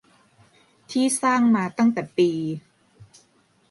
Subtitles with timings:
[0.91, 2.29] ที่สร้างมาตั้งแต่ปี